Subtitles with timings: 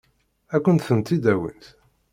[0.55, 1.65] Ad kent-tent-id-awint?